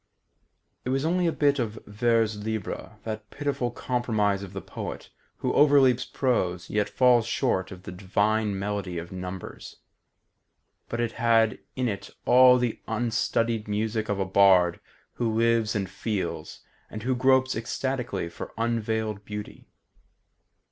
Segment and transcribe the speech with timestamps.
[0.83, 5.53] It was only a bit of vers libre, that pitiful compromise of the poet who
[5.53, 9.75] overleaps prose yet falls short of the divine melody of numbers;
[10.89, 14.79] but it had in it all the unstudied music of a bard
[15.13, 19.67] who lives and feels, and who gropes ecstatically for unveiled beauty.